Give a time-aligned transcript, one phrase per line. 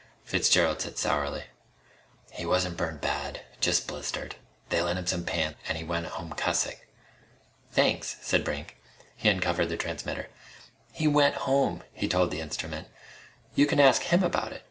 [0.23, 1.43] Fitzgerald said sourly:
[2.31, 3.41] "He wasn't burned bad.
[3.59, 4.33] Just blistered.
[4.69, 6.77] They lent him some pants and he went home cussing."
[7.71, 8.77] "Thanks," said Brink.
[9.15, 10.29] He uncovered the transmitter.
[10.91, 12.87] "He went home," he told the instrument.
[13.53, 14.59] "You can ask him about it.